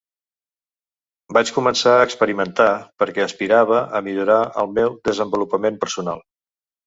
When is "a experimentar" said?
1.97-2.69